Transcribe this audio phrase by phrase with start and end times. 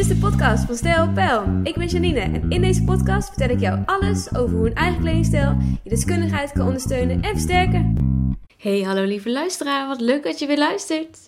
[0.00, 1.60] is de podcast van Stijl Pijl.
[1.62, 5.00] Ik ben Janine en in deze podcast vertel ik jou alles over hoe een eigen
[5.00, 7.96] kledingstijl je deskundigheid kan ondersteunen en versterken.
[8.56, 11.18] Hey, hallo lieve luisteraar, wat leuk dat je weer luistert.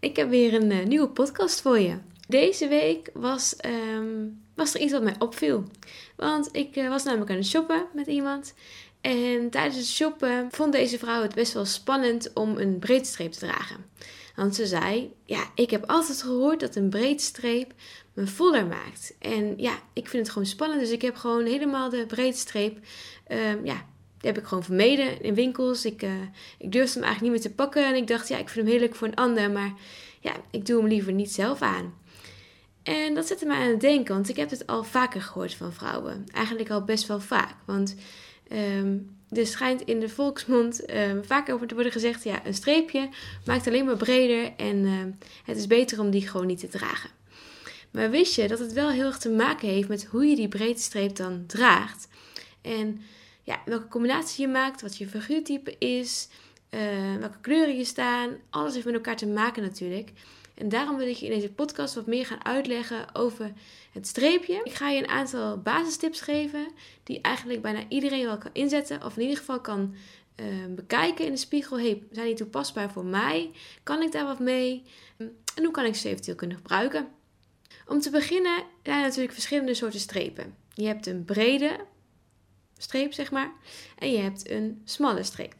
[0.00, 1.96] Ik heb weer een uh, nieuwe podcast voor je.
[2.28, 5.64] Deze week was, ehm, was er iets wat mij opviel.
[6.16, 8.54] Want ik uh, was namelijk aan het shoppen met iemand.
[9.00, 13.38] En tijdens het shoppen vond deze vrouw het best wel spannend om een breedstreep te
[13.38, 13.76] dragen.
[14.36, 17.72] Want ze zei: Ja, ik heb altijd gehoord dat een breedstreep
[18.12, 19.14] me voller maakt.
[19.18, 20.80] En ja, ik vind het gewoon spannend.
[20.80, 22.78] Dus ik heb gewoon helemaal de breedstreep.
[23.28, 23.86] Um, ja,
[24.18, 25.84] die heb ik gewoon vermeden in winkels.
[25.84, 26.10] Ik, uh,
[26.58, 27.86] ik durfde hem eigenlijk niet meer te pakken.
[27.86, 29.50] En ik dacht: Ja, ik vind hem heerlijk voor een ander.
[29.50, 29.72] Maar
[30.20, 31.94] ja, ik doe hem liever niet zelf aan.
[32.82, 35.72] En dat zette mij aan het denken, want ik heb het al vaker gehoord van
[35.72, 36.24] vrouwen.
[36.34, 37.54] Eigenlijk al best wel vaak.
[37.64, 37.94] Want
[38.52, 43.08] um, er schijnt in de volksmond um, vaak over te worden gezegd: ja, een streepje
[43.44, 47.10] maakt alleen maar breder en um, het is beter om die gewoon niet te dragen.
[47.90, 50.48] Maar wist je dat het wel heel erg te maken heeft met hoe je die
[50.48, 52.08] breedte streep dan draagt?
[52.62, 53.02] En
[53.42, 56.28] ja, welke combinatie je maakt, wat je figuurtype is,
[56.70, 56.80] uh,
[57.18, 58.36] welke kleuren je staan.
[58.50, 60.10] Alles heeft met elkaar te maken natuurlijk.
[60.54, 63.52] En daarom wil ik je in deze podcast wat meer gaan uitleggen over
[63.92, 64.60] het streepje.
[64.64, 66.66] Ik ga je een aantal basistips geven
[67.02, 69.04] die eigenlijk bijna iedereen wel kan inzetten.
[69.04, 69.94] Of in ieder geval kan
[70.36, 71.78] uh, bekijken in de spiegel.
[71.78, 73.50] Hey, zijn die toepasbaar voor mij?
[73.82, 74.82] Kan ik daar wat mee?
[75.54, 77.08] En hoe kan ik ze eventueel kunnen gebruiken?
[77.86, 80.54] Om te beginnen zijn er natuurlijk verschillende soorten strepen.
[80.74, 81.76] Je hebt een brede
[82.78, 83.52] streep, zeg maar.
[83.98, 85.54] En je hebt een smalle streep.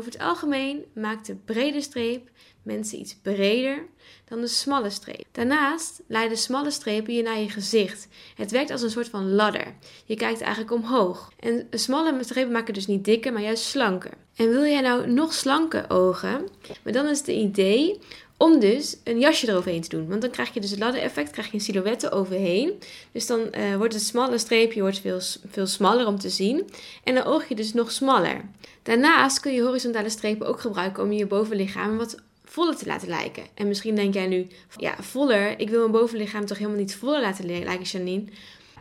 [0.00, 2.30] Over het algemeen maakt de brede streep
[2.62, 3.86] mensen iets breder
[4.24, 5.24] dan de smalle streep.
[5.32, 8.08] Daarnaast leiden smalle strepen je naar je gezicht.
[8.34, 9.74] Het werkt als een soort van ladder.
[10.04, 11.32] Je kijkt eigenlijk omhoog.
[11.40, 14.12] En smalle strepen maken dus niet dikker, maar juist slanker.
[14.36, 16.48] En wil jij nou nog slanke ogen?
[16.84, 17.98] Maar dan is het idee
[18.38, 20.08] om dus een jasje eroverheen te doen.
[20.08, 22.72] Want dan krijg je dus het ladder-effect, krijg je een silhouette overheen.
[23.12, 25.20] Dus dan uh, wordt het smalle streepje wordt veel,
[25.50, 26.70] veel smaller om te zien.
[27.04, 28.40] En dan oog je dus nog smaller.
[28.82, 33.46] Daarnaast kun je horizontale strepen ook gebruiken om je bovenlichaam wat voller te laten lijken.
[33.54, 34.46] En misschien denk jij nu,
[34.76, 38.24] ja, voller, ik wil mijn bovenlichaam toch helemaal niet voller laten lijken, Janine.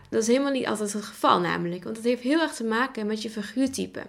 [0.10, 3.08] Dat is helemaal niet altijd het geval namelijk, want het heeft heel erg te maken
[3.08, 4.02] met je figuurtype.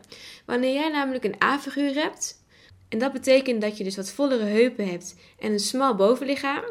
[0.44, 2.38] Wanneer jij namelijk een A-figuur hebt,
[2.88, 6.64] en dat betekent dat je dus wat vollere heupen hebt en een smal bovenlichaam,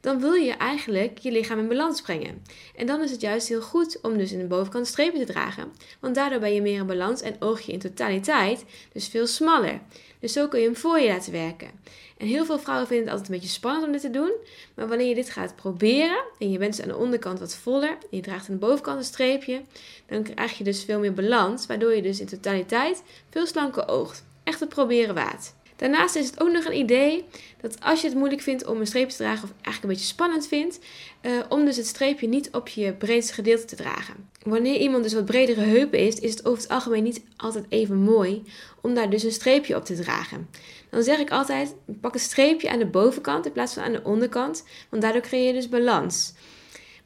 [0.00, 2.42] dan wil je eigenlijk je lichaam in balans brengen.
[2.76, 5.72] En dan is het juist heel goed om dus in de bovenkant strepen te dragen,
[6.00, 9.80] want daardoor ben je meer in balans en oog je in totaliteit dus veel smaller.
[10.20, 11.70] Dus zo kun je hem voor je laten werken.
[12.16, 14.32] En heel veel vrouwen vinden het altijd een beetje spannend om dit te doen.
[14.74, 17.88] Maar wanneer je dit gaat proberen en je bent dus aan de onderkant wat voller
[17.88, 19.62] en je draagt aan de bovenkant een streepje,
[20.06, 24.24] dan krijg je dus veel meer balans, waardoor je dus in totaliteit veel slanker oogt.
[24.44, 25.52] Echt het proberen waard.
[25.80, 27.24] Daarnaast is het ook nog een idee
[27.60, 30.14] dat als je het moeilijk vindt om een streepje te dragen, of eigenlijk een beetje
[30.14, 30.78] spannend vindt,
[31.22, 34.28] uh, om dus het streepje niet op je breedste gedeelte te dragen.
[34.42, 37.96] Wanneer iemand dus wat bredere heupen heeft, is het over het algemeen niet altijd even
[37.96, 38.42] mooi
[38.80, 40.48] om daar dus een streepje op te dragen.
[40.90, 44.04] Dan zeg ik altijd, pak een streepje aan de bovenkant in plaats van aan de
[44.04, 46.32] onderkant, want daardoor creëer je dus balans.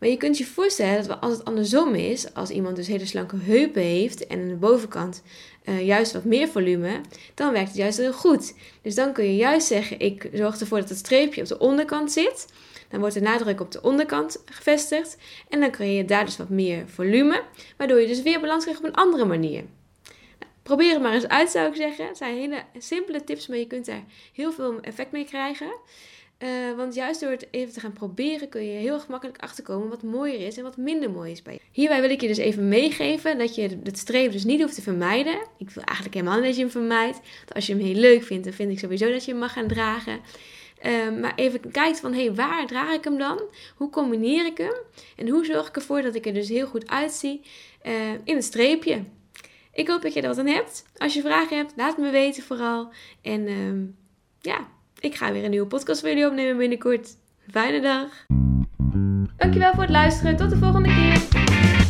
[0.05, 3.37] Maar je kunt je voorstellen dat als het andersom is, als iemand dus hele slanke
[3.37, 5.23] heupen heeft en aan de bovenkant
[5.65, 7.01] uh, juist wat meer volume,
[7.35, 8.55] dan werkt het juist heel goed.
[8.83, 12.13] Dus dan kun je juist zeggen, ik zorg ervoor dat het streepje op de onderkant
[12.13, 12.47] zit.
[12.89, 15.17] Dan wordt de nadruk op de onderkant gevestigd
[15.49, 17.43] en dan creëer je daar dus wat meer volume,
[17.77, 19.65] waardoor je dus weer balans krijgt op een andere manier.
[20.63, 22.07] Probeer het maar eens uit, zou ik zeggen.
[22.07, 25.73] Het zijn hele simpele tips, maar je kunt daar heel veel effect mee krijgen.
[26.39, 30.03] Uh, want juist door het even te gaan proberen kun je heel gemakkelijk achterkomen wat
[30.03, 31.61] mooier is en wat minder mooi is bij je.
[31.73, 34.83] Hierbij wil ik je dus even meegeven dat je het streven dus niet hoeft te
[34.83, 35.47] vermijden.
[35.59, 37.21] Ik wil eigenlijk helemaal niet dat je hem vermijdt.
[37.55, 39.69] Als je hem heel leuk vindt, dan vind ik sowieso dat je hem mag gaan
[39.69, 40.21] dragen.
[40.87, 43.43] Uh, maar even kijkt van, hé, hey, waar draag ik hem dan?
[43.77, 44.75] Hoe combineer ik hem?
[45.17, 47.41] En hoe zorg ik ervoor dat ik er dus heel goed uitzie
[47.87, 47.93] uh,
[48.25, 49.05] in het streepje?
[49.73, 50.85] Ik hoop dat je er aan hebt.
[50.97, 52.93] Als je vragen hebt, laat me weten vooral.
[53.23, 53.89] En uh,
[54.41, 54.69] ja,
[55.05, 57.17] ik ga weer een nieuwe podcast opnemen binnenkort.
[57.51, 58.09] Fijne dag.
[59.37, 60.37] Dankjewel voor het luisteren.
[60.37, 61.84] Tot de volgende keer.